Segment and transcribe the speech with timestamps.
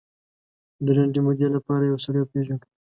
[0.85, 2.65] د لنډې مودې لپاره یو سړی پېژنو.